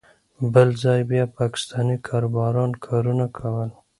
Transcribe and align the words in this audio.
بل 0.53 0.69
ځای 0.83 0.99
بیا 1.11 1.25
پاکستانی 1.39 1.97
کاریګرانو 2.07 2.77
کارونه 2.85 3.25
کول. 3.37 3.69